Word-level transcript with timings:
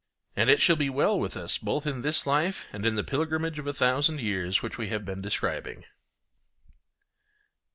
And 0.35 0.49
it 0.49 0.59
shall 0.59 0.77
be 0.77 0.89
well 0.89 1.19
with 1.19 1.37
us 1.37 1.59
both 1.59 1.85
in 1.85 2.01
this 2.01 2.25
life 2.25 2.65
and 2.73 2.87
in 2.87 2.95
the 2.95 3.03
pilgrimage 3.03 3.59
of 3.59 3.67
a 3.67 3.73
thousand 3.75 4.19
years 4.19 4.63
which 4.63 4.75
we 4.79 4.89
have 4.89 5.05
been 5.05 5.21
describing. 5.21 5.83